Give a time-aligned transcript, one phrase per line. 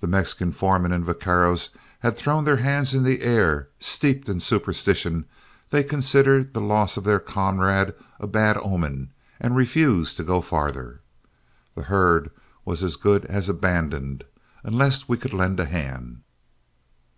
[0.00, 1.68] The Mexican foreman and vaqueros
[1.98, 5.26] had thrown their hands in the air; steeped in superstition,
[5.68, 11.02] they considered the loss of their comrade a bad omen, and refused to go farther.
[11.74, 12.30] The herd
[12.64, 14.24] was as good as abandoned
[14.64, 16.22] unless we could lend a hand.